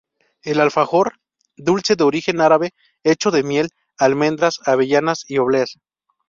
[0.41, 1.19] El alfajor,
[1.57, 3.69] dulce de origen árabe, hecho de miel,
[3.99, 5.77] almendras, avellanas y obleas.